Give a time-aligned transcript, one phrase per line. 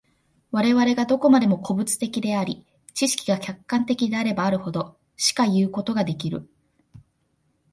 [0.49, 2.65] 我々がどこまでも個物的であり、
[2.95, 6.49] 知識が客観的であればあるほど、しかいうことができる。